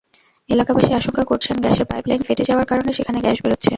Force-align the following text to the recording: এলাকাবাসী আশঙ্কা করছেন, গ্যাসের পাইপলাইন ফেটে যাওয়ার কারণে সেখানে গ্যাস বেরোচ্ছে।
এলাকাবাসী 0.49 0.91
আশঙ্কা 0.93 1.23
করছেন, 1.23 1.55
গ্যাসের 1.59 1.89
পাইপলাইন 1.91 2.21
ফেটে 2.23 2.43
যাওয়ার 2.49 2.69
কারণে 2.71 2.91
সেখানে 2.93 3.19
গ্যাস 3.21 3.37
বেরোচ্ছে। 3.43 3.69